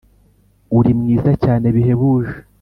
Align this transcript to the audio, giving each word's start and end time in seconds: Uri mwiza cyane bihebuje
Uri 0.77 0.91
mwiza 0.99 1.31
cyane 1.43 1.65
bihebuje 1.75 2.33